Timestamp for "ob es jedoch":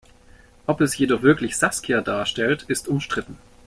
0.65-1.21